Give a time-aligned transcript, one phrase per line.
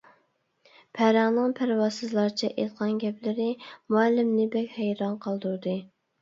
[0.99, 5.77] پەرەڭنىڭ پەرۋاسىزلارچە ئېيتقان گەپلىرى مۇئەللىمنى بەك ھەيران قالدۇردى.